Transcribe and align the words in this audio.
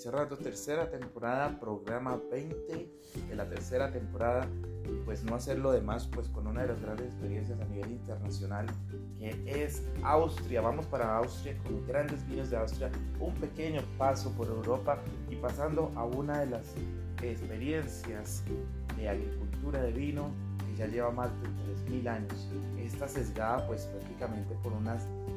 cerrando 0.00 0.36
tercera 0.36 0.90
temporada, 0.90 1.60
programa 1.60 2.18
20 2.30 2.90
de 3.28 3.36
la 3.36 3.46
tercera 3.46 3.92
temporada. 3.92 4.48
Y 4.84 5.04
pues 5.04 5.22
no 5.22 5.34
hacer 5.34 5.58
lo 5.58 5.72
demás, 5.72 6.08
pues 6.12 6.28
con 6.28 6.46
una 6.46 6.62
de 6.62 6.68
las 6.68 6.80
grandes 6.80 7.08
experiencias 7.08 7.60
a 7.60 7.64
nivel 7.66 7.92
internacional, 7.92 8.66
que 9.18 9.42
es 9.46 9.82
Austria. 10.02 10.62
Vamos 10.62 10.86
para 10.86 11.16
Austria 11.18 11.56
con 11.64 11.86
grandes 11.86 12.26
vinos 12.26 12.50
de 12.50 12.56
Austria, 12.56 12.90
un 13.20 13.34
pequeño 13.34 13.82
paso 13.98 14.32
por 14.32 14.48
Europa 14.48 14.98
y 15.28 15.36
pasando 15.36 15.92
a 15.94 16.04
una 16.04 16.40
de 16.40 16.46
las 16.46 16.74
experiencias 17.22 18.42
de 18.96 19.08
agricultura 19.08 19.82
de 19.82 19.92
vino 19.92 20.30
ya 20.80 20.86
lleva 20.86 21.10
más 21.10 21.30
de 21.42 21.48
3.000 21.90 22.08
años. 22.08 22.48
Esta 22.78 23.06
sesgada 23.06 23.66
pues 23.66 23.84
prácticamente 23.84 24.54
por 24.62 24.72
una 24.72 24.96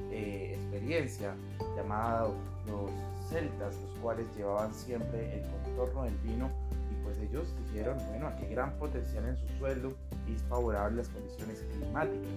eh, 0.10 0.58
experiencia 0.58 1.36
llamada 1.76 2.30
los 2.66 2.90
celtas, 3.30 3.76
los 3.76 4.00
cuales 4.02 4.26
llevaban 4.38 4.74
siempre 4.74 5.42
el 5.42 5.50
contorno 5.52 6.04
del 6.04 6.16
vino 6.20 6.50
y 6.90 7.04
pues 7.04 7.18
ellos 7.20 7.54
dijeron, 7.66 7.98
bueno, 8.08 8.28
aquí 8.28 8.46
hay 8.46 8.52
gran 8.52 8.72
potencial 8.80 9.26
en 9.26 9.36
su 9.36 9.48
suelo 9.60 9.94
y 10.26 10.36
es 10.36 10.42
favorable 10.44 10.98
las 10.98 11.10
condiciones 11.10 11.62
climáticas. 11.74 12.30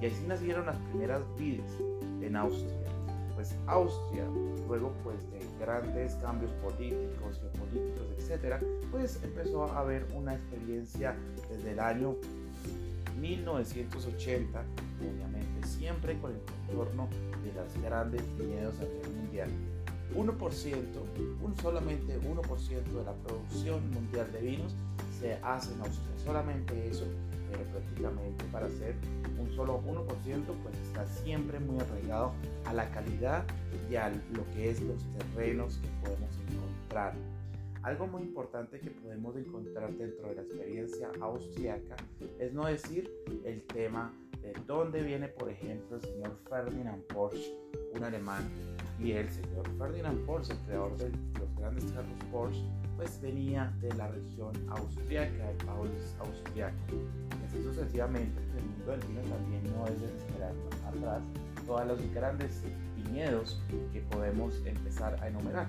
Y 0.00 0.06
así 0.06 0.24
nacieron 0.26 0.64
las 0.64 0.76
primeras 0.76 1.20
vides 1.38 1.70
en 2.22 2.34
Austria. 2.34 2.72
Pues 3.34 3.54
Austria, 3.66 4.24
luego 4.66 4.90
pues 5.02 5.18
de 5.32 5.40
grandes 5.64 6.14
cambios 6.16 6.52
políticos, 6.52 7.40
geopolíticos, 7.40 8.06
etcétera, 8.18 8.60
pues 8.90 9.20
empezó 9.22 9.64
a 9.64 9.80
haber 9.80 10.06
una 10.14 10.34
experiencia 10.34 11.16
desde 11.50 11.72
el 11.72 11.80
año 11.80 12.16
1980, 13.20 14.62
obviamente 15.00 15.66
siempre 15.66 16.18
con 16.18 16.32
el 16.32 16.40
contorno 16.40 17.08
de 17.42 17.52
las 17.54 17.82
grandes 17.82 18.22
viñedos 18.38 18.74
a 18.80 18.84
nivel 18.84 19.10
mundial. 19.16 19.50
1%, 20.14 20.74
un, 21.42 21.56
solamente 21.56 22.20
1% 22.20 22.82
de 22.84 23.04
la 23.04 23.12
producción 23.14 23.90
mundial 23.90 24.30
de 24.32 24.40
vinos 24.40 24.74
se 25.18 25.34
hace 25.42 25.72
en 25.72 25.80
Austria, 25.80 26.18
solamente 26.22 26.88
eso, 26.88 27.06
prácticamente 27.62 28.44
para 28.52 28.68
ser 28.70 28.94
un 29.38 29.50
solo 29.54 29.80
1%, 29.82 30.06
pues 30.62 30.78
está 30.78 31.06
siempre 31.06 31.58
muy 31.60 31.78
arraigado 31.80 32.32
a 32.64 32.72
la 32.72 32.90
calidad 32.90 33.44
y 33.90 33.96
a 33.96 34.08
lo 34.08 34.44
que 34.54 34.70
es 34.70 34.80
los 34.82 35.04
terrenos 35.12 35.78
que 35.78 35.88
podemos 36.02 36.30
encontrar. 36.48 37.14
Algo 37.82 38.06
muy 38.06 38.22
importante 38.22 38.80
que 38.80 38.90
podemos 38.90 39.36
encontrar 39.36 39.92
dentro 39.92 40.28
de 40.28 40.36
la 40.36 40.42
experiencia 40.42 41.10
austriaca 41.20 41.96
es 42.38 42.52
no 42.54 42.66
decir 42.66 43.12
el 43.44 43.62
tema 43.64 44.10
de 44.40 44.54
dónde 44.66 45.02
viene, 45.02 45.28
por 45.28 45.50
ejemplo, 45.50 45.96
el 45.96 46.02
señor 46.02 46.38
Ferdinand 46.48 47.02
Porsche, 47.04 47.54
un 47.94 48.04
alemán, 48.04 48.42
y 48.98 49.12
el 49.12 49.28
señor 49.30 49.68
Ferdinand 49.78 50.24
Porsche, 50.24 50.52
el 50.52 50.58
creador 50.60 50.96
de 50.96 51.10
los 51.10 51.56
grandes 51.56 51.84
carros 51.92 52.18
Porsche, 52.30 52.64
pues 52.96 53.20
venía 53.20 53.72
de 53.80 53.92
la 53.94 54.08
región 54.08 54.52
austriaca, 54.68 55.50
el 55.50 55.56
país 55.58 56.16
austriaco. 56.20 56.76
Y 56.90 57.46
así 57.46 57.62
sucesivamente, 57.62 58.40
el 58.56 58.64
mundo 58.64 58.92
del 58.92 59.00
vino 59.08 59.20
también 59.22 59.62
no 59.76 59.86
es 59.86 60.00
de 60.00 60.06
esperar 60.06 60.52
atrás 60.86 61.22
todos 61.66 61.86
los 61.86 62.14
grandes 62.14 62.62
viñedos 62.96 63.60
que 63.92 64.00
podemos 64.00 64.54
empezar 64.64 65.20
a 65.22 65.28
enumerar. 65.28 65.66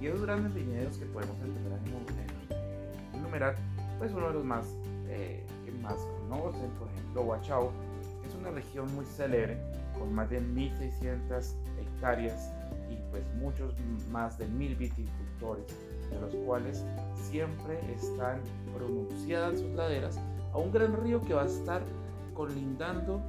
Y 0.00 0.06
esos 0.06 0.22
grandes 0.22 0.54
viñedos 0.54 0.96
que 0.98 1.06
podemos 1.06 1.36
empezar 1.42 1.72
a 1.72 3.16
enumerar, 3.16 3.56
pues 3.98 4.12
uno 4.12 4.28
de 4.28 4.34
los 4.34 4.44
más 4.44 4.66
eh, 5.08 5.44
que 5.64 5.72
más 5.72 5.96
conocen, 6.28 6.70
por 6.78 6.88
ejemplo, 6.88 7.22
Huachao, 7.22 7.72
es 8.26 8.34
una 8.34 8.50
región 8.50 8.92
muy 8.94 9.04
célebre 9.04 9.58
con 9.98 10.12
más 10.14 10.30
de 10.30 10.40
1600 10.40 11.54
hectáreas 11.80 12.52
y 12.90 12.96
pues 13.10 13.24
muchos 13.36 13.74
más 14.10 14.38
de 14.38 14.46
mil 14.46 14.74
viticultores, 14.76 15.66
de 16.14 16.20
los 16.20 16.34
cuales 16.46 16.84
siempre 17.30 17.78
están 17.94 18.40
pronunciadas 18.74 19.60
sus 19.60 19.70
laderas 19.70 20.18
a 20.52 20.58
un 20.58 20.70
gran 20.70 20.96
río 21.02 21.20
que 21.20 21.34
va 21.34 21.42
a 21.42 21.46
estar 21.46 21.82
colindando 22.34 23.20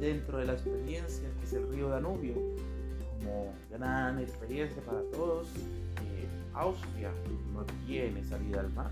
dentro 0.00 0.38
de 0.38 0.46
la 0.46 0.52
experiencia 0.54 1.28
que 1.38 1.44
es 1.44 1.52
el 1.52 1.68
río 1.68 1.88
Danubio, 1.88 2.34
como 3.18 3.52
gran 3.70 4.18
experiencia 4.18 4.82
para 4.82 5.00
todos. 5.12 5.48
Eh, 5.56 6.26
Austria 6.54 7.10
no 7.52 7.64
tiene 7.86 8.24
salida 8.24 8.60
al 8.60 8.72
mar, 8.72 8.90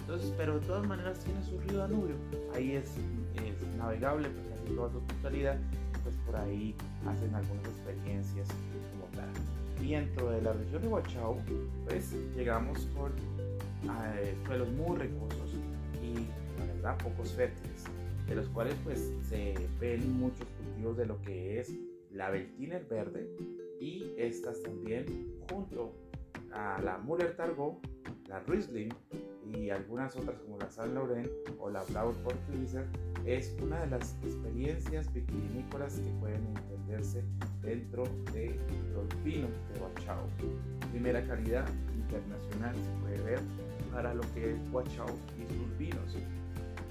entonces, 0.00 0.32
pero 0.36 0.60
de 0.60 0.66
todas 0.66 0.86
maneras 0.86 1.18
tiene 1.20 1.42
su 1.42 1.58
río 1.60 1.78
Danubio, 1.78 2.14
ahí 2.54 2.72
es, 2.72 2.92
es 3.34 3.76
navegable 3.76 4.28
pues, 4.28 4.76
toda 4.76 4.90
su 4.90 5.00
totalidad, 5.00 5.56
pues 6.04 6.14
por 6.26 6.36
ahí 6.36 6.74
hacen 7.06 7.34
algunas 7.34 7.66
experiencias 7.66 8.48
como. 8.48 9.05
Y 9.80 9.92
dentro 9.92 10.30
de 10.30 10.42
la 10.42 10.52
región 10.52 10.82
de 10.82 10.88
Huachao, 10.88 11.38
pues 11.84 12.12
llegamos 12.34 12.88
con 12.96 13.12
eh, 13.84 14.34
suelos 14.46 14.68
muy 14.72 14.96
ricosos 14.98 15.54
y 16.02 16.14
la 16.58 16.66
verdad 16.74 16.98
pocos 16.98 17.32
fértiles, 17.32 17.84
de 18.26 18.34
los 18.34 18.48
cuales 18.48 18.74
pues 18.84 19.12
se 19.28 19.54
ven 19.80 20.18
muchos 20.18 20.46
cultivos 20.58 20.96
de 20.96 21.06
lo 21.06 21.20
que 21.22 21.60
es 21.60 21.72
la 22.10 22.30
Beltiner 22.30 22.84
verde 22.86 23.28
y 23.80 24.12
estas 24.16 24.62
también 24.62 25.04
junto 25.50 25.92
a 26.52 26.80
la 26.82 26.98
Muller 26.98 27.36
Targot, 27.36 27.78
la 28.28 28.40
Riesling 28.40 28.88
y 29.54 29.70
algunas 29.70 30.16
otras 30.16 30.38
como 30.40 30.58
la 30.58 30.70
San 30.70 30.94
Laurent 30.94 31.28
o 31.58 31.70
la 31.70 31.82
Blaue 31.84 32.14
Portugieser 32.24 32.86
es 33.26 33.56
una 33.60 33.80
de 33.80 33.88
las 33.88 34.16
experiencias 34.24 35.12
vitivinícolas 35.12 35.94
que 35.94 36.10
pueden 36.20 36.46
entenderse 36.46 37.24
dentro 37.60 38.04
de 38.32 38.56
los 38.94 39.24
vinos 39.24 39.50
de 39.72 39.80
Huachao. 39.80 40.28
Primera 40.92 41.26
calidad 41.26 41.66
internacional 41.92 42.76
se 42.76 43.00
puede 43.02 43.22
ver 43.22 43.40
para 43.92 44.14
lo 44.14 44.22
que 44.32 44.52
es 44.52 44.58
Huachao 44.70 45.08
y 45.38 45.52
sus 45.52 45.76
vinos. 45.78 46.16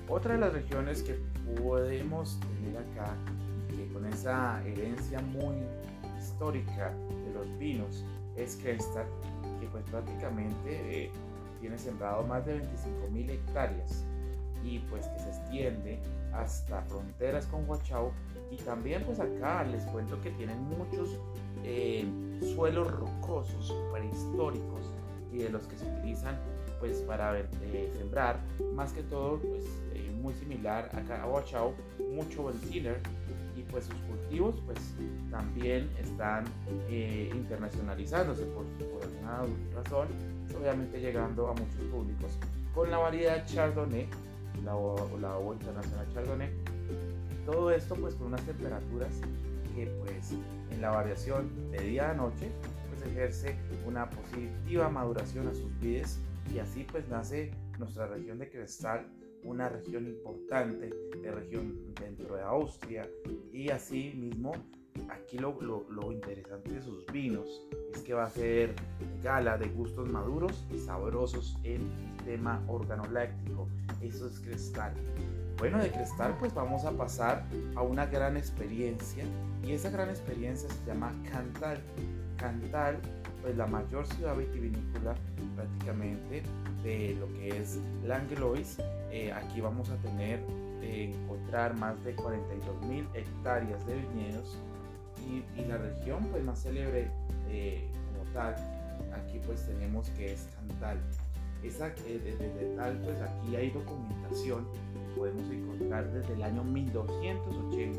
Otra 0.10 0.34
de 0.34 0.42
las 0.42 0.54
regiones 0.54 1.04
que 1.04 1.18
podemos 1.62 2.38
tener 2.42 2.78
acá, 2.80 3.16
que 3.70 3.88
con 3.94 4.06
esa 4.06 4.62
herencia 4.68 5.22
muy 5.22 5.56
histórica 6.20 6.92
de 7.26 7.34
los 7.34 7.58
vinos, 7.58 8.04
es 8.36 8.58
Krenstal, 8.58 9.06
que 9.62 9.68
pues 9.68 9.86
prácticamente 9.86 11.06
eh, 11.06 11.12
tiene 11.62 11.78
sembrado 11.78 12.24
más 12.24 12.46
de 12.46 12.62
25.000 12.62 13.30
hectáreas 13.30 14.06
y 14.66 14.80
pues 14.90 15.08
que 15.08 15.20
se 15.20 15.30
extiende 15.30 16.00
hasta 16.34 16.82
fronteras 16.84 17.46
con 17.46 17.70
Huachao 17.70 18.12
y 18.52 18.58
también 18.58 19.04
pues 19.04 19.20
acá 19.20 19.64
les 19.64 19.84
cuento 19.86 20.20
que 20.22 20.32
tienen 20.32 20.60
muchos 20.64 21.10
eh, 21.64 22.06
suelos 22.56 22.92
rocosos 22.92 23.74
prehistóricos 23.94 24.92
y 25.32 25.38
de 25.38 25.50
los 25.50 25.66
que 25.68 25.78
se 25.78 25.86
utilizan 25.86 26.38
pues 26.80 26.98
para 27.02 27.40
eh, 27.40 27.92
sembrar. 27.98 28.40
Más 28.74 28.92
que 28.92 29.04
todo 29.04 29.40
pues 29.40 29.66
eh, 29.94 30.12
muy 30.22 30.34
similar 30.34 30.90
acá 30.94 31.24
a 31.24 31.28
Huachao 31.28 31.74
mucho 32.14 32.46
Veltliner 32.46 33.00
y 33.56 33.62
pues 33.64 33.86
sus 33.86 33.96
cultivos 34.02 34.56
pues 34.66 34.80
también 35.32 35.90
están 36.00 36.44
internacionalizándose 36.90 38.46
por, 38.48 38.66
por 38.90 39.04
alguna 39.04 39.56
razón 39.74 40.08
obviamente 40.58 41.00
llegando 41.00 41.48
a 41.48 41.52
muchos 41.52 41.82
públicos. 41.92 42.38
Con 42.74 42.92
la 42.92 42.98
variedad 42.98 43.46
Chardonnay 43.46 44.08
la, 44.66 44.74
la 45.22 45.38
O 45.38 45.54
internacional 45.54 46.08
Chardonnay. 46.14 46.50
Todo 47.46 47.72
esto 47.72 47.96
pues 47.96 48.16
con 48.16 48.28
unas 48.28 48.42
temperaturas 48.46 49.22
que 49.76 49.88
pues 50.04 50.34
en 50.72 50.82
la 50.82 50.92
variación 50.92 51.72
de 51.72 51.80
día 51.80 52.12
a 52.12 52.14
noche 52.14 52.50
pues 52.90 53.02
ejerce 53.12 53.56
una 53.86 54.10
positiva 54.10 54.90
maduración 54.90 55.48
a 55.48 55.54
sus 55.54 55.80
vides 55.80 56.20
y 56.54 56.60
así 56.60 56.86
pues 56.90 57.08
nace 57.08 57.52
nuestra 57.78 58.08
región 58.08 58.40
de 58.40 58.50
Cristal, 58.50 59.08
una 59.44 59.70
región 59.70 60.08
importante 60.08 60.92
de 61.22 61.32
región 61.32 61.94
dentro 62.00 62.36
de 62.36 62.42
Austria 62.42 63.08
y 63.52 63.70
así 63.70 64.14
mismo 64.16 64.54
aquí 65.10 65.38
lo, 65.38 65.60
lo, 65.62 65.86
lo, 65.90 66.12
interesante 66.12 66.74
de 66.74 66.82
sus 66.82 67.06
vinos 67.08 67.66
es 67.94 68.02
que 68.02 68.14
va 68.14 68.26
a 68.26 68.30
ser 68.30 68.76
gala 69.24 69.58
de 69.58 69.68
gustos 69.70 70.10
maduros 70.10 70.66
y 70.72 70.80
sabrosos 70.80 71.58
en 71.64 71.82
sistema 72.26 72.64
organoláctico 72.68 73.68
eso 74.02 74.28
es 74.28 74.40
cristal. 74.40 74.94
Bueno, 75.58 75.78
de 75.80 75.92
cristal 75.92 76.36
pues 76.40 76.54
vamos 76.54 76.86
a 76.86 76.92
pasar 76.92 77.46
a 77.76 77.82
una 77.82 78.06
gran 78.06 78.38
experiencia 78.38 79.24
y 79.64 79.72
esa 79.72 79.90
gran 79.90 80.10
experiencia 80.10 80.70
se 80.70 80.86
llama 80.86 81.14
Cantal. 81.32 81.82
Cantal, 82.38 83.00
pues 83.42 83.56
la 83.56 83.66
mayor 83.66 84.06
ciudad 84.06 84.36
vitivinícola 84.36 85.16
prácticamente 85.56 86.44
de 86.84 87.16
lo 87.20 87.28
que 87.34 87.58
es 87.58 87.80
Langlois. 88.04 88.78
Eh, 89.12 89.32
aquí 89.32 89.62
vamos 89.62 89.90
a 89.90 89.96
tener, 89.98 90.40
eh, 90.82 91.14
encontrar 91.14 91.76
más 91.78 92.04
de 92.04 92.14
42 92.16 92.82
mil 92.88 93.08
hectáreas 93.14 93.86
de 93.88 93.96
viñedos 93.96 94.58
la 95.78 95.90
región 95.90 96.26
pues 96.32 96.44
más 96.44 96.62
célebre 96.62 97.08
eh, 97.50 97.88
como 98.12 98.32
tal, 98.32 98.56
aquí 99.14 99.40
pues 99.46 99.66
tenemos 99.66 100.10
que 100.12 100.34
es 100.34 100.48
Cantal. 100.56 101.00
Esa, 101.64 101.90
desde 101.90 102.76
tal, 102.76 102.98
pues 103.00 103.20
aquí 103.22 103.56
hay 103.56 103.72
documentación 103.72 104.68
que 104.72 105.16
podemos 105.18 105.50
encontrar 105.50 106.12
desde 106.12 106.34
el 106.34 106.44
año 106.44 106.64
1280, 106.64 107.98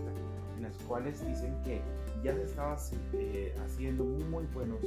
en 0.56 0.62
las 0.62 0.76
cuales 0.86 1.26
dicen 1.26 1.52
que 1.64 1.80
ya 2.22 2.32
se 2.32 2.44
estaba 2.44 2.76
eh, 3.14 3.54
haciendo 3.64 4.04
muy 4.04 4.44
buenos 4.54 4.78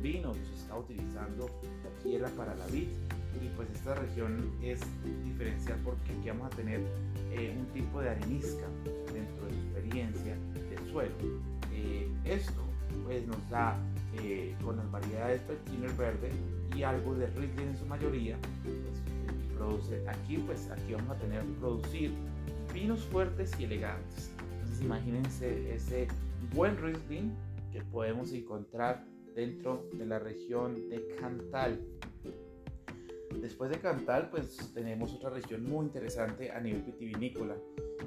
vinos, 0.00 0.36
se 0.36 0.62
está 0.62 0.78
utilizando 0.78 1.46
la 1.84 2.02
tierra 2.02 2.30
para 2.30 2.54
la 2.54 2.66
vid 2.66 2.88
y 3.40 3.48
pues 3.56 3.68
esta 3.74 3.94
región 3.94 4.50
es 4.62 4.80
diferencial 5.24 5.78
porque 5.84 6.12
aquí 6.12 6.28
vamos 6.28 6.46
a 6.46 6.56
tener 6.56 6.80
eh, 7.32 7.54
un 7.58 7.66
tipo 7.66 8.00
de 8.00 8.10
arenisca 8.10 8.66
dentro 9.12 9.46
de 9.46 9.52
su 9.52 9.58
experiencia 9.58 10.36
del 10.70 10.90
suelo. 10.90 11.14
Eh, 11.82 12.08
esto 12.24 12.62
pues 13.04 13.26
nos 13.26 13.50
da 13.50 13.76
con 14.62 14.76
las 14.76 14.90
variedades 14.90 15.40
Peltiner 15.42 15.90
verde 15.92 16.30
y 16.76 16.82
algo 16.82 17.14
de 17.14 17.26
Riesling 17.28 17.68
en 17.68 17.76
su 17.76 17.86
mayoría, 17.86 18.38
pues, 18.62 19.56
produce, 19.56 20.06
aquí 20.08 20.38
pues 20.38 20.70
aquí 20.70 20.94
vamos 20.94 21.16
a 21.16 21.20
tener 21.20 21.42
producir 21.60 22.12
vinos 22.72 23.00
fuertes 23.06 23.52
y 23.58 23.64
elegantes. 23.64 24.30
Entonces 24.54 24.82
imagínense 24.82 25.74
ese 25.74 26.08
buen 26.54 26.76
Riesling 26.76 27.32
que 27.72 27.82
podemos 27.82 28.32
encontrar 28.32 29.04
dentro 29.34 29.88
de 29.94 30.06
la 30.06 30.18
región 30.18 30.74
de 30.88 31.16
Cantal. 31.18 31.80
Después 33.40 33.70
de 33.70 33.78
Cantal, 33.78 34.28
pues 34.30 34.72
tenemos 34.74 35.12
otra 35.14 35.30
región 35.30 35.64
muy 35.64 35.86
interesante 35.86 36.50
a 36.50 36.60
nivel 36.60 36.82
vitivinícola. 36.82 37.56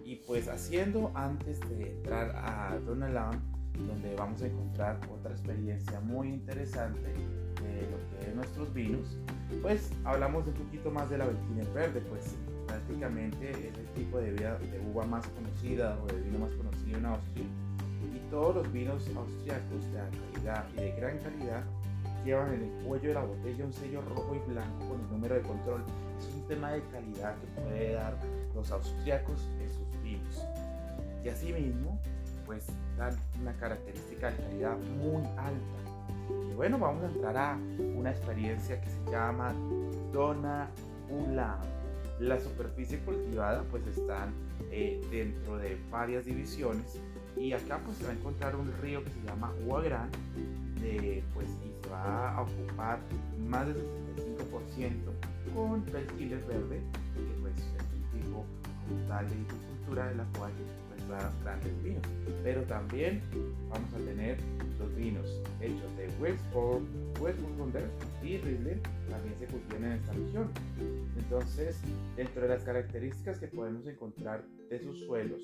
Y 0.03 0.17
pues 0.17 0.47
haciendo 0.47 1.11
antes 1.15 1.59
de 1.61 1.93
entrar 1.93 2.31
a 2.35 2.77
Donaland, 2.85 3.54
donde 3.77 4.15
vamos 4.15 4.41
a 4.41 4.47
encontrar 4.47 4.99
otra 5.11 5.31
experiencia 5.31 5.99
muy 6.01 6.29
interesante 6.29 7.01
de 7.01 7.81
lo 7.89 8.19
que 8.19 8.29
es 8.29 8.35
nuestros 8.35 8.73
vinos, 8.73 9.17
pues 9.61 9.91
hablamos 10.03 10.47
un 10.47 10.53
poquito 10.53 10.91
más 10.91 11.09
de 11.09 11.17
la 11.17 11.25
Veltliner 11.25 11.67
Verde, 11.73 12.01
pues 12.09 12.35
prácticamente 12.67 13.51
es 13.51 13.57
el 13.77 13.87
tipo 13.95 14.17
de, 14.17 14.33
de 14.33 14.81
uva 14.91 15.05
más 15.05 15.27
conocida 15.27 15.97
o 16.03 16.07
de 16.07 16.21
vino 16.21 16.39
más 16.39 16.51
conocido 16.51 16.97
en 16.97 17.05
Austria 17.05 17.45
todos 18.29 18.55
los 18.55 18.73
vinos 18.73 19.09
austriacos 19.15 19.85
de 19.91 19.99
calidad 20.33 20.65
y 20.73 20.75
de 20.75 20.91
gran 20.93 21.17
calidad 21.19 21.63
llevan 22.25 22.53
en 22.53 22.63
el 22.63 22.85
cuello 22.85 23.09
de 23.09 23.13
la 23.13 23.23
botella 23.23 23.65
un 23.65 23.73
sello 23.73 24.01
rojo 24.01 24.35
y 24.35 24.51
blanco 24.51 24.89
con 24.89 24.99
el 24.99 25.09
número 25.09 25.35
de 25.35 25.41
control. 25.41 25.83
Es 26.19 26.33
un 26.33 26.47
tema 26.47 26.71
de 26.71 26.81
calidad 26.91 27.35
que 27.37 27.61
puede 27.61 27.93
dar 27.93 28.17
los 28.53 28.71
austriacos 28.71 29.47
en 29.61 29.69
sus 29.69 30.03
vinos. 30.03 30.43
Y 31.23 31.29
asimismo, 31.29 31.99
pues 32.45 32.65
dan 32.97 33.15
una 33.41 33.53
característica 33.53 34.31
de 34.31 34.37
calidad 34.37 34.77
muy 34.77 35.23
alta. 35.37 35.85
Y 36.49 36.53
bueno, 36.53 36.79
vamos 36.79 37.03
a 37.03 37.07
entrar 37.07 37.37
a 37.37 37.57
una 37.95 38.11
experiencia 38.11 38.79
que 38.81 38.89
se 38.89 39.11
llama 39.11 39.53
Dona 40.11 40.69
Ulam. 41.09 41.59
La 42.19 42.39
superficie 42.39 42.99
cultivada 42.99 43.63
pues 43.69 43.85
están 43.87 44.33
eh, 44.71 45.01
dentro 45.11 45.57
de 45.57 45.77
varias 45.91 46.25
divisiones 46.25 46.99
y 47.37 47.51
acá 47.51 47.79
pues 47.83 47.97
se 47.97 48.05
va 48.05 48.11
a 48.11 48.13
encontrar 48.13 48.55
un 48.55 48.71
río 48.81 49.03
que 49.03 49.09
se 49.11 49.21
llama 49.23 49.51
Huagrán 49.65 50.09
de, 50.79 51.23
pues, 51.33 51.47
y 51.65 51.83
se 51.83 51.89
va 51.89 52.35
a 52.35 52.41
ocupar 52.41 52.99
más 53.47 53.67
del 53.67 53.77
65% 54.15 55.53
con 55.53 55.81
perfiles 55.83 56.45
verde, 56.47 56.81
que 57.13 57.41
pues 57.41 57.53
es 57.57 57.63
un 57.93 58.19
tipo 58.19 58.45
de 59.07 59.13
agricultura 59.13 60.07
de 60.07 60.15
la 60.15 60.25
cual 60.37 60.51
grandes 61.07 61.83
vinos. 61.83 62.03
Pero 62.43 62.61
también 62.63 63.21
vamos 63.69 63.93
a 63.93 63.97
tener 63.97 64.37
los 64.79 64.95
vinos 64.95 65.41
hechos 65.61 65.97
de 65.97 66.09
Westport, 66.21 66.83
Westburgunder 67.19 67.89
y 68.23 68.37
Riesling 68.37 68.81
también 69.09 69.35
se 69.37 69.45
cultivan 69.45 69.85
en 69.85 69.91
esta 69.93 70.13
región. 70.13 70.49
Entonces, 71.17 71.79
dentro 72.15 72.41
de 72.41 72.49
las 72.49 72.63
características 72.63 73.39
que 73.39 73.47
podemos 73.47 73.87
encontrar 73.87 74.43
de 74.69 74.79
sus 74.79 75.05
suelos, 75.05 75.41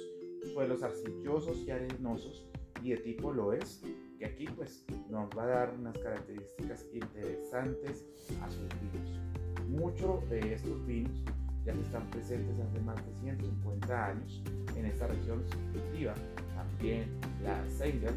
suelos 0.53 0.83
arcillosos 0.83 1.57
y 1.59 1.71
arenosos 1.71 2.45
y 2.83 2.91
de 2.91 2.97
tipo 2.97 3.31
loes, 3.31 3.81
que 4.17 4.25
aquí 4.25 4.45
pues 4.55 4.85
nos 5.09 5.29
va 5.37 5.43
a 5.43 5.47
dar 5.47 5.73
unas 5.77 5.97
características 5.97 6.85
interesantes 6.93 8.05
a 8.41 8.49
sus 8.49 8.67
vinos. 8.81 9.19
Muchos 9.67 10.29
de 10.29 10.53
estos 10.53 10.85
vinos 10.85 11.23
ya 11.65 11.73
están 11.73 12.09
presentes 12.09 12.55
hace 12.59 12.79
más 12.81 12.95
de 13.05 13.13
150 13.21 14.05
años 14.05 14.41
en 14.75 14.85
esta 14.85 15.07
región 15.07 15.43
cultiva. 15.73 16.13
También 16.55 17.07
la 17.43 17.63
Seiger 17.69 18.13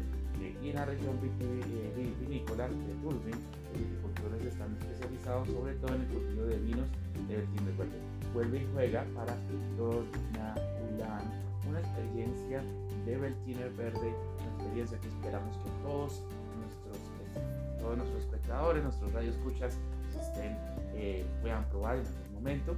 y 0.61 0.69
en 0.69 0.75
la 0.75 0.85
región 0.85 1.17
eh, 1.39 2.13
vinícola 2.19 2.67
de 2.67 2.93
Turbin, 3.01 3.31
los 3.31 3.79
viticultores 3.79 4.45
están 4.45 4.75
especializados 4.81 5.47
sobre 5.49 5.73
todo 5.75 5.95
en 5.95 6.01
el 6.01 6.07
cultivo 6.07 6.43
de 6.43 6.57
vinos 6.59 6.87
de 7.27 7.41
Timberwolf. 7.55 7.89
Vuelve 8.33 8.61
y 8.61 8.67
juega 8.73 9.05
para 9.15 9.35
Dona 9.77 10.55
Ulan 10.93 11.45
una 11.69 11.79
experiencia 11.79 12.61
de 13.05 13.17
Beltiner 13.17 13.71
Verde, 13.73 14.13
una 14.39 14.53
experiencia 14.55 14.99
que 14.99 15.07
esperamos 15.07 15.57
que 15.57 15.69
todos 15.83 16.21
nuestros, 16.59 17.79
todos 17.79 17.97
nuestros 17.97 18.23
espectadores, 18.23 18.83
nuestros 18.83 19.13
radioescuchas 19.13 19.77
estén, 20.19 20.57
eh, 20.95 21.25
puedan 21.41 21.67
probar 21.69 21.97
en 21.97 22.05
algún 22.05 22.33
momento. 22.33 22.75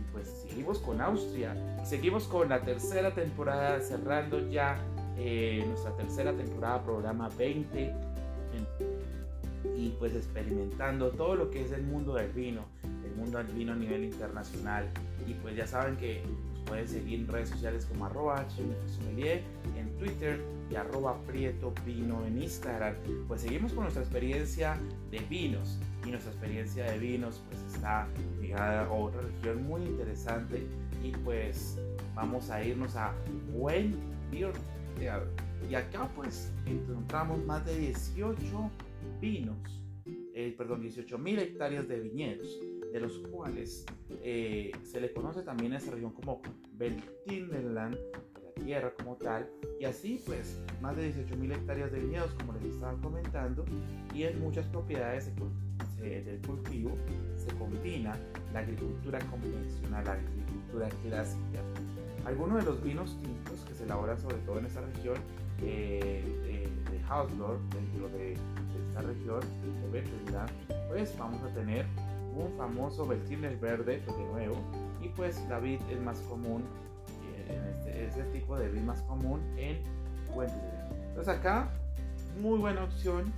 Y 0.00 0.12
pues 0.12 0.26
seguimos 0.48 0.78
con 0.78 1.00
Austria, 1.00 1.54
seguimos 1.84 2.24
con 2.24 2.48
la 2.48 2.62
tercera 2.62 3.14
temporada, 3.14 3.80
cerrando 3.80 4.48
ya 4.48 4.78
eh, 5.18 5.62
nuestra 5.66 5.92
tercera 5.92 6.32
temporada, 6.32 6.82
programa 6.82 7.28
20, 7.36 7.94
y 9.76 9.90
pues 9.98 10.14
experimentando 10.14 11.10
todo 11.10 11.34
lo 11.34 11.50
que 11.50 11.64
es 11.64 11.72
el 11.72 11.82
mundo 11.82 12.14
del 12.14 12.30
vino, 12.32 12.64
el 13.04 13.14
mundo 13.14 13.38
del 13.38 13.48
vino 13.48 13.72
a 13.72 13.76
nivel 13.76 14.04
internacional. 14.04 14.88
Y 15.26 15.34
pues 15.34 15.56
ya 15.56 15.66
saben 15.66 15.96
que 15.96 16.22
pueden 16.66 16.88
seguir 16.88 17.20
en 17.20 17.28
redes 17.28 17.48
sociales 17.48 17.84
como 17.86 18.06
arroba 18.06 18.46
en 18.58 19.98
Twitter 19.98 20.40
y 20.70 20.76
arroba 20.76 21.18
prieto 21.26 21.72
vino 21.84 22.24
en 22.26 22.42
Instagram. 22.42 22.94
Pues 23.26 23.40
seguimos 23.42 23.72
con 23.72 23.84
nuestra 23.84 24.02
experiencia 24.02 24.78
de 25.10 25.18
vinos 25.20 25.78
y 26.06 26.10
nuestra 26.10 26.30
experiencia 26.30 26.84
de 26.84 26.98
vinos 26.98 27.42
pues 27.48 27.60
está 27.74 28.06
otra 28.54 29.20
región 29.22 29.64
muy 29.64 29.82
interesante. 29.82 30.66
Y 31.02 31.12
pues 31.12 31.78
vamos 32.14 32.50
a 32.50 32.62
irnos 32.62 32.96
a 32.96 33.14
Buen 33.52 33.96
y 35.68 35.74
acá 35.74 36.10
pues 36.14 36.52
encontramos 36.66 37.44
más 37.44 37.64
de 37.64 37.78
18 37.78 38.70
vinos, 39.20 39.56
eh, 40.34 40.54
perdón, 40.56 40.82
18 40.82 41.18
mil 41.18 41.38
hectáreas 41.38 41.88
de 41.88 42.00
viñedos 42.00 42.60
de 42.92 43.00
los 43.00 43.18
cuales 43.30 43.86
eh, 44.22 44.72
se 44.82 45.00
le 45.00 45.12
conoce 45.12 45.42
también 45.42 45.72
a 45.72 45.78
esta 45.78 45.92
región 45.92 46.12
como 46.12 46.42
Beltinderland, 46.72 47.94
la 47.94 48.64
tierra 48.64 48.92
como 48.94 49.16
tal, 49.16 49.48
y 49.78 49.84
así 49.84 50.20
pues 50.26 50.60
más 50.80 50.96
de 50.96 51.14
18.000 51.14 51.54
hectáreas 51.54 51.92
de 51.92 52.00
viñedos 52.00 52.32
como 52.34 52.52
les 52.54 52.64
estaba 52.64 53.00
comentando, 53.00 53.64
y 54.12 54.24
en 54.24 54.40
muchas 54.40 54.66
propiedades 54.66 55.30
del 56.00 56.40
cultivo 56.46 56.96
se 57.36 57.54
combina 57.56 58.16
la 58.52 58.60
agricultura 58.60 59.18
convencional, 59.30 60.04
la 60.04 60.12
agricultura 60.12 60.88
clásica. 61.02 61.60
Algunos 62.24 62.64
de 62.64 62.70
los 62.70 62.82
vinos 62.82 63.18
tintos 63.22 63.60
que 63.66 63.74
se 63.74 63.84
elaboran 63.84 64.18
sobre 64.18 64.36
todo 64.38 64.58
en 64.58 64.66
esta 64.66 64.80
región 64.80 65.16
eh, 65.62 66.22
eh, 66.46 66.68
de 66.90 67.00
Hauslor, 67.08 67.58
dentro 67.70 68.08
de, 68.10 68.36
esta 68.88 69.02
región 69.02 69.40
de 69.40 69.90
Beltinderland, 69.92 70.50
pues 70.88 71.16
vamos 71.18 71.42
a 71.42 71.54
tener 71.54 71.86
un 72.34 72.56
famoso 72.56 73.06
Veltliner 73.06 73.56
verde 73.58 74.00
de 74.00 74.24
nuevo 74.32 74.56
y 75.02 75.08
pues 75.08 75.40
la 75.48 75.58
vid 75.60 75.80
es 75.90 76.00
más 76.00 76.18
común 76.20 76.62
eh, 77.48 77.86
en 77.86 78.08
este, 78.08 78.22
tipo 78.38 78.58
de 78.58 78.68
vid 78.68 78.80
más 78.80 79.02
común 79.02 79.40
en 79.56 79.78
Wendell. 80.34 80.58
Entonces 81.08 81.28
acá 81.28 81.70
muy 82.40 82.58
buena 82.58 82.84
opción, 82.84 83.32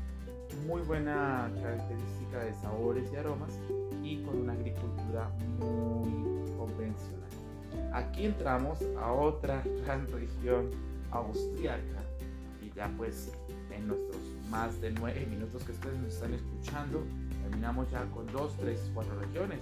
muy 0.66 0.82
buena 0.82 1.50
característica 1.62 2.44
de 2.44 2.54
sabores 2.54 3.10
y 3.12 3.16
aromas 3.16 3.58
y 4.02 4.22
con 4.22 4.38
una 4.38 4.52
agricultura 4.52 5.30
muy 5.58 6.50
convencional. 6.56 7.20
Aquí 7.92 8.26
entramos 8.26 8.78
a 9.00 9.12
otra 9.12 9.62
gran 9.84 10.06
región 10.10 10.70
austriaca 11.10 12.02
y 12.60 12.70
ya 12.72 12.90
pues 12.96 13.32
en 13.70 13.88
nuestros 13.88 14.22
más 14.50 14.80
de 14.80 14.92
nueve 14.92 15.26
minutos 15.30 15.62
que 15.64 15.72
ustedes 15.72 15.98
nos 15.98 16.14
están 16.14 16.34
escuchando 16.34 17.02
terminamos 17.42 17.90
ya 17.90 18.04
con 18.06 18.26
dos, 18.28 18.56
tres, 18.58 18.90
cuatro 18.94 19.18
regiones. 19.20 19.60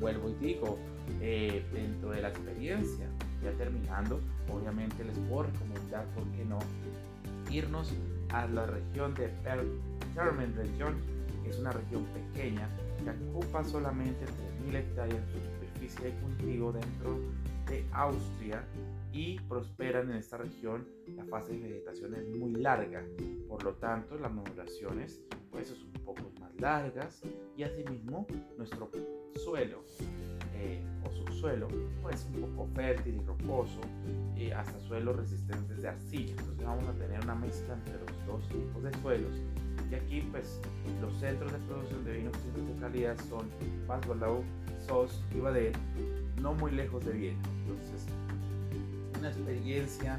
Vuelvo 0.00 0.28
y 0.28 0.34
digo, 0.34 0.78
eh, 1.20 1.64
dentro 1.72 2.10
de 2.10 2.22
la 2.22 2.28
experiencia, 2.28 3.06
ya 3.42 3.52
terminando, 3.52 4.20
obviamente 4.52 5.04
les 5.04 5.18
puedo 5.20 5.44
recomendar, 5.44 6.04
¿por 6.14 6.24
qué 6.32 6.44
no?, 6.44 6.58
irnos 7.50 7.92
a 8.30 8.46
la 8.46 8.66
región 8.66 9.14
de 9.14 9.28
Termen 10.14 10.54
Region, 10.54 10.94
es 11.44 11.58
una 11.58 11.72
región 11.72 12.04
pequeña 12.06 12.68
que 13.02 13.10
ocupa 13.10 13.64
solamente 13.64 14.24
3.000 14.64 14.76
hectáreas 14.76 15.26
de 15.34 15.40
superficie 15.42 16.04
de 16.06 16.12
cultivo 16.20 16.72
dentro 16.72 17.18
de 17.66 17.84
Austria 17.92 18.64
y 19.12 19.38
prosperan 19.40 20.10
en 20.10 20.16
esta 20.16 20.36
región. 20.36 20.86
La 21.16 21.24
fase 21.24 21.52
de 21.52 21.68
vegetación 21.68 22.14
es 22.14 22.28
muy 22.38 22.52
larga, 22.52 23.02
por 23.48 23.62
lo 23.64 23.74
tanto 23.74 24.16
las 24.16 24.32
maduraciones 24.32 25.20
pues 25.50 25.68
son 25.68 25.82
un 25.82 26.04
poco 26.04 26.32
más 26.40 26.54
largas 26.60 27.22
y 27.56 27.62
asimismo 27.62 28.26
nuestro 28.56 28.90
suelo 29.36 29.84
eh, 30.54 30.82
o 31.04 31.10
subsuelo, 31.10 31.68
pues 32.02 32.26
un 32.34 32.40
poco 32.40 32.68
fértil 32.74 33.16
y 33.16 33.26
rocoso, 33.26 33.80
eh, 34.36 34.52
hasta 34.52 34.78
suelos 34.80 35.16
resistentes 35.16 35.82
de 35.82 35.88
arcilla. 35.88 36.32
Entonces 36.32 36.64
vamos 36.64 36.88
a 36.88 36.92
tener 36.92 37.20
una 37.20 37.34
mezcla 37.34 37.74
entre 37.74 37.98
los 37.98 38.26
dos 38.26 38.48
tipos 38.48 38.82
de 38.82 38.92
suelos. 39.00 39.42
Y 39.90 39.94
aquí 39.94 40.20
pues 40.30 40.60
los 41.00 41.14
centros 41.18 41.52
de 41.52 41.58
producción 41.58 42.04
de 42.04 42.12
vinos 42.12 42.32
de 42.32 42.80
calidad 42.80 43.16
son 43.28 43.48
Pasbalau, 43.86 44.42
Sos 44.86 45.22
y 45.34 45.40
Badel, 45.40 45.72
no 46.40 46.54
muy 46.54 46.72
lejos 46.72 47.04
de 47.04 47.12
Viena. 47.12 47.38
Entonces 47.66 48.06
una 49.18 49.28
experiencia 49.28 50.18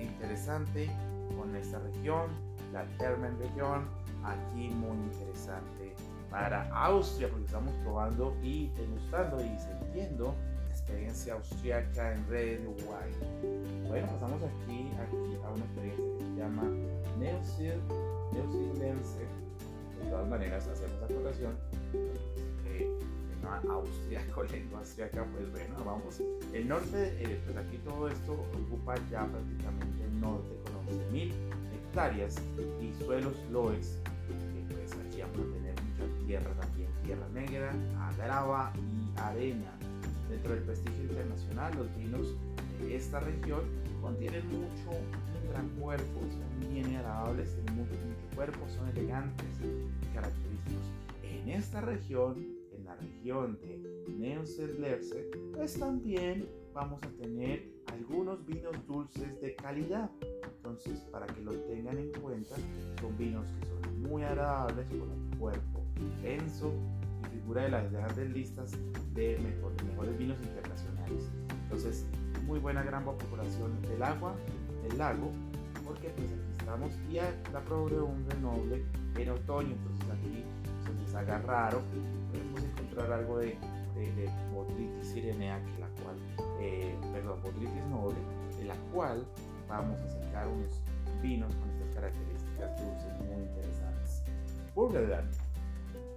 interesante 0.00 0.90
con 1.36 1.54
esta 1.54 1.78
región, 1.78 2.30
la 2.72 2.84
Termen 2.98 3.38
región, 3.38 3.86
aquí 4.24 4.68
muy 4.70 4.96
interesante 4.96 5.94
para 6.30 6.68
Austria, 6.74 7.28
porque 7.28 7.44
estamos 7.44 7.72
probando 7.84 8.34
y 8.42 8.68
degustando 8.70 9.38
y 9.44 9.58
sintiendo 9.58 10.34
experiencia 10.70 11.34
austriaca 11.34 12.14
en 12.14 12.26
Red 12.28 12.60
Wine. 12.66 13.88
Bueno, 13.88 14.06
pasamos 14.08 14.42
aquí, 14.42 14.90
aquí 14.98 15.36
a 15.44 15.50
una 15.50 15.64
experiencia 15.64 16.04
que 16.18 16.24
se 16.24 16.36
llama 16.36 16.62
Neusir, 17.18 17.78
Neusiedlense. 18.32 19.20
De 19.98 20.10
todas 20.10 20.28
maneras, 20.28 20.66
hacemos 20.66 21.02
acotación. 21.02 21.54
Eh, 22.66 22.88
austriaco, 23.68 24.42
lengua 24.50 24.80
austriaca, 24.80 25.24
pues 25.32 25.50
bueno, 25.50 25.84
vamos. 25.84 26.20
El 26.52 26.68
norte, 26.68 27.14
eh, 27.22 27.40
pues 27.44 27.56
aquí 27.56 27.78
todo 27.78 28.08
esto 28.08 28.32
ocupa 28.32 28.94
ya 29.10 29.26
prácticamente 29.26 30.04
el 30.04 30.20
norte 30.20 30.56
con 30.64 31.12
11.000 31.12 31.32
hectáreas 31.74 32.36
y 32.80 33.04
suelos 33.04 33.34
loes 33.50 33.98
tener 35.32 35.74
mucha 35.82 36.26
tierra 36.26 36.50
también, 36.60 36.88
tierra 37.04 37.28
negra, 37.32 37.72
grava 38.18 38.72
y 38.76 39.20
arena. 39.20 39.72
Dentro 40.28 40.54
del 40.54 40.62
prestigio 40.64 41.02
internacional, 41.02 41.74
los 41.76 41.96
vinos 41.96 42.34
de 42.80 42.96
esta 42.96 43.20
región 43.20 43.60
contienen 44.02 44.44
mucho, 44.48 44.90
un 44.90 45.50
gran 45.50 45.68
cuerpo, 45.80 46.20
son 46.20 46.72
bien 46.72 46.96
agradables, 46.96 47.54
tienen 47.54 47.76
mucho, 47.76 47.94
cuerpo, 48.34 48.68
son 48.68 48.88
elegantes 48.88 49.46
y 49.60 50.14
característicos. 50.14 50.84
En 51.22 51.48
esta 51.48 51.80
región, 51.80 52.36
en 52.76 52.84
la 52.84 52.96
región 52.96 53.58
de 53.62 54.12
Neusiedlerse, 54.18 55.30
pues 55.54 55.78
también 55.78 56.48
vamos 56.74 57.00
a 57.02 57.08
tener 57.22 57.70
algunos 57.86 58.44
vinos 58.46 58.74
dulces 58.86 59.40
de 59.40 59.54
calidad. 59.54 60.10
Entonces, 60.56 61.00
para 61.10 61.26
que 61.26 61.40
lo 61.42 61.52
tengan 61.52 61.98
en 61.98 62.10
cuenta, 62.20 62.56
son 63.00 63.16
vinos 63.18 63.46
que 63.60 63.66
son 63.66 64.02
muy 64.02 64.22
agradables, 64.22 64.88
con 64.88 65.10
un 65.10 65.30
cuerpo 65.38 65.84
denso 66.22 66.72
y 67.22 67.36
figura 67.36 67.62
de 67.64 67.70
las 67.70 67.92
grandes 67.92 68.30
listas 68.30 68.72
de 69.14 69.38
mejores 69.38 70.18
vinos 70.18 70.38
internacionales. 70.42 71.30
Entonces, 71.64 72.06
muy 72.46 72.58
buena 72.58 72.82
gran 72.82 73.04
población 73.04 73.80
del 73.82 74.02
agua, 74.02 74.34
del 74.88 74.98
lago, 74.98 75.30
porque 75.84 76.08
pues 76.10 76.28
aquí 76.30 76.42
estamos 76.58 76.90
y 77.10 77.14
la 77.52 77.60
probable 77.60 77.96
noble 78.40 78.84
en 79.16 79.28
otoño, 79.30 79.74
entonces 79.74 80.10
aquí 80.10 80.44
se 80.84 80.92
les 81.02 81.14
haga 81.14 81.38
raro, 81.38 81.80
podemos 82.30 82.62
encontrar 82.62 83.12
algo 83.12 83.38
de, 83.38 83.56
de, 83.94 84.12
de 84.14 84.30
botritis 84.52 85.16
irenea, 85.16 85.60
que 85.64 85.80
la 85.80 85.88
cual, 86.02 86.16
eh, 86.60 86.94
perdón, 87.12 87.40
botritis 87.42 87.86
noble, 87.90 88.16
de 88.58 88.64
la 88.64 88.76
cual 88.92 89.24
vamos 89.68 90.00
a 90.00 90.08
sacar 90.08 90.48
unos 90.48 90.80
vinos 91.22 91.54
con 91.54 91.70
estas 91.70 91.94
características 91.94 92.80
dulces 92.80 93.18
muy 93.20 93.42
interesantes. 93.42 94.22
Burgenland, 94.74 95.30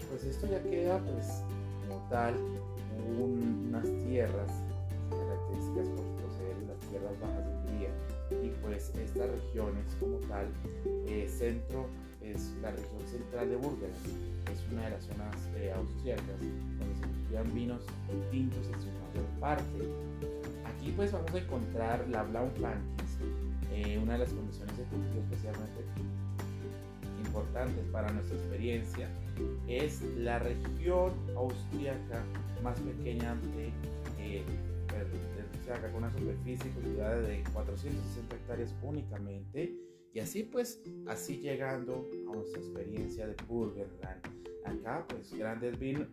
pues 0.10 0.24
esto 0.24 0.48
ya 0.48 0.62
queda 0.64 1.00
pues 1.00 1.44
como 1.88 2.08
tal 2.10 2.36
unas 3.20 3.86
tierras 4.06 4.52
características 5.10 5.90
por 5.90 6.15
las 6.68 6.80
tierras 6.90 7.20
bajas 7.20 7.46
de 7.46 7.54
Hungría 7.56 7.90
y 8.44 8.50
pues 8.62 8.92
estas 8.96 9.30
regiones 9.30 9.86
como 10.00 10.18
tal, 10.28 10.48
eh, 11.08 11.28
centro 11.30 11.88
es 12.22 12.54
la 12.62 12.72
región 12.72 13.02
central 13.08 13.50
de 13.50 13.56
Burgenland, 13.56 13.96
es 14.52 14.74
una 14.74 14.86
de 14.86 14.90
las 14.92 15.04
zonas 15.04 15.36
eh, 15.58 15.72
austriacas 15.76 16.40
donde 16.40 16.96
se 16.96 17.08
cultivan 17.08 17.54
vinos 17.54 17.82
tintos 18.32 18.66
en 18.68 18.82
su 18.82 18.88
mayor 18.88 19.26
parte. 19.40 19.90
Aquí 20.66 20.92
pues 20.96 21.12
vamos 21.12 21.34
a 21.34 21.38
encontrar 21.38 22.08
la 22.10 22.24
Blaufrankis, 22.24 23.18
eh, 23.72 24.00
una 24.02 24.14
de 24.14 24.20
las 24.20 24.30
condiciones 24.30 24.78
de 24.78 24.84
cultivo 24.86 25.22
especialmente 25.30 25.84
importantes 27.36 27.86
para 27.92 28.12
nuestra 28.12 28.38
experiencia 28.38 29.10
es 29.68 30.02
la 30.18 30.40
región 30.40 31.12
austríaca 31.36 32.24
más 32.64 32.80
pequeña 32.80 33.36
de, 33.56 33.72
eh, 34.20 34.44
con 35.66 35.96
una 35.96 36.12
superficie 36.12 36.70
cultivada 36.72 37.22
de 37.22 37.44
460 37.52 38.36
hectáreas 38.36 38.74
únicamente 38.84 39.74
y 40.14 40.20
así 40.20 40.44
pues 40.44 40.82
así 41.08 41.40
llegando 41.40 42.08
a 42.30 42.36
nuestra 42.36 42.62
experiencia 42.62 43.28
de 43.28 43.36
Burgenland 43.48 44.22
acá 44.64 45.06
pues 45.08 45.34
grandes 45.34 45.78
vinos 45.80 46.08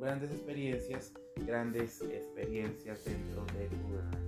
grandes 0.00 0.30
experiencias 0.30 1.12
grandes 1.44 2.02
experiencias 2.02 3.04
dentro 3.04 3.44
de 3.46 3.68
Burgenland 3.68 4.24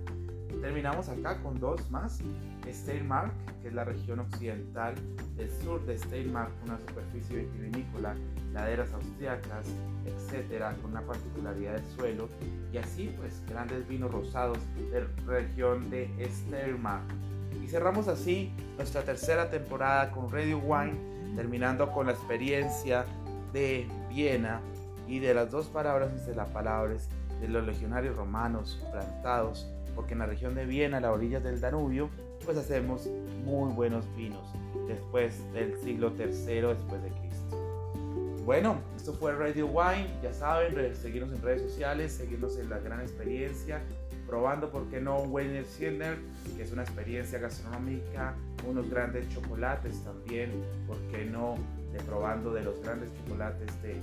Terminamos 0.61 1.07
acá 1.09 1.39
con 1.41 1.59
dos 1.59 1.89
más. 1.91 2.19
Steiermark, 2.67 3.31
que 3.61 3.69
es 3.69 3.73
la 3.73 3.85
región 3.85 4.19
occidental 4.19 4.95
del 5.37 5.49
sur 5.61 5.85
de 5.85 5.97
Steiermark, 5.97 6.51
una 6.65 6.77
superficie 6.79 7.37
vitivinícola, 7.37 8.15
laderas 8.53 8.91
austriacas, 8.93 9.67
etcétera, 10.05 10.75
con 10.81 10.91
una 10.91 11.01
particularidad 11.01 11.75
del 11.75 11.85
suelo. 11.95 12.27
Y 12.77 12.79
así, 12.79 13.13
pues, 13.17 13.41
grandes 13.47 13.87
vinos 13.87 14.11
rosados 14.11 14.59
de 14.91 15.01
la 15.01 15.07
región 15.25 15.89
de 15.89 16.09
Steiermark. 16.29 17.05
Y 17.63 17.67
cerramos 17.67 18.07
así 18.07 18.51
nuestra 18.75 19.01
tercera 19.01 19.49
temporada 19.49 20.11
con 20.11 20.29
Radio 20.31 20.59
Wine, 20.59 21.35
terminando 21.35 21.91
con 21.91 22.05
la 22.05 22.11
experiencia 22.11 23.05
de 23.51 23.87
Viena 24.09 24.61
y 25.07 25.17
de 25.17 25.33
las 25.33 25.49
dos 25.49 25.67
palabras 25.67 26.27
de 26.27 26.35
las 26.35 26.49
palabras 26.49 27.09
de 27.41 27.47
los 27.47 27.65
legionarios 27.65 28.15
romanos 28.15 28.79
plantados 28.91 29.67
porque 29.97 30.13
en 30.13 30.19
la 30.19 30.27
región 30.27 30.53
de 30.53 30.67
Viena, 30.67 30.97
a 30.97 31.01
la 31.01 31.11
orilla 31.11 31.39
del 31.39 31.59
Danubio, 31.59 32.11
pues 32.45 32.55
hacemos 32.55 33.09
muy 33.43 33.73
buenos 33.73 34.05
vinos 34.15 34.43
después 34.87 35.41
del 35.53 35.75
siglo 35.79 36.13
III 36.15 36.27
después 36.27 37.01
de 37.01 37.09
Cristo. 37.09 37.56
Bueno, 38.47 38.77
esto 38.95 39.11
fue 39.11 39.35
Radio 39.35 39.67
Wine, 39.67 40.07
ya 40.23 40.31
saben, 40.31 40.95
seguirnos 40.95 41.35
en 41.35 41.41
redes 41.41 41.63
sociales, 41.63 42.13
seguirnos 42.13 42.57
en 42.57 42.69
la 42.69 42.79
gran 42.79 43.01
experiencia, 43.01 43.81
probando, 44.25 44.71
¿por 44.71 44.87
qué 44.89 45.01
no? 45.01 45.17
Weiner 45.23 45.65
Schirner, 45.65 46.17
que 46.55 46.63
es 46.63 46.71
una 46.71 46.83
experiencia 46.83 47.39
gastronómica, 47.39 48.35
unos 48.65 48.89
grandes 48.89 49.27
chocolates 49.27 50.01
también, 50.05 50.63
¿por 50.87 50.95
qué 51.11 51.25
no? 51.25 51.55
De 51.91 51.99
probando 52.05 52.53
de 52.53 52.63
los 52.63 52.81
grandes 52.81 53.09
chocolates 53.17 53.69
de, 53.81 53.95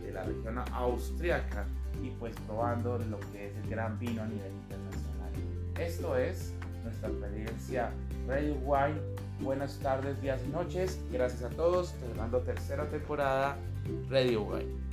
de 0.00 0.12
la 0.12 0.22
región 0.22 0.56
austriaca 0.70 1.66
y 2.00 2.10
pues 2.10 2.36
probando 2.46 2.96
lo 2.98 3.18
que 3.32 3.48
es 3.48 3.56
el 3.56 3.70
gran 3.70 3.98
vino 3.98 4.22
a 4.22 4.26
nivel 4.26 4.52
internacional. 4.52 5.32
Esto 5.80 6.16
es 6.16 6.52
nuestra 6.84 7.08
experiencia 7.08 7.90
Radio 8.28 8.54
Wine. 8.54 9.00
Buenas 9.40 9.78
tardes, 9.80 10.20
días 10.22 10.40
y 10.46 10.50
noches. 10.50 10.98
Gracias 11.12 11.42
a 11.42 11.50
todos. 11.50 11.92
Terminando 11.94 12.40
tercera 12.40 12.88
temporada 12.88 13.56
Radio 14.08 14.42
Wine. 14.42 14.83